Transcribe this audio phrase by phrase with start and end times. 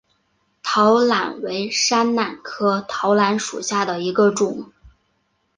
[0.63, 4.71] 桃榄为山榄科桃榄属下的一个种。